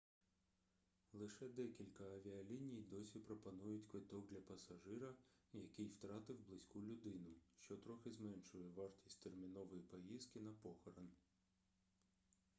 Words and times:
лише 1.13 1.47
декілька 1.47 2.03
авіаліній 2.03 2.81
досі 2.81 3.19
пропонують 3.19 3.85
квиткок 3.87 4.27
для 4.27 4.39
пассажира 4.41 5.13
який 5.53 5.85
втратив 5.85 6.39
близьку 6.47 6.79
людину 6.79 7.29
що 7.59 7.77
трохи 7.77 8.11
зменшує 8.11 8.69
вартість 8.69 9.23
термінової 9.23 9.81
поїздки 9.81 10.39
на 10.39 10.51
похорон 10.53 11.09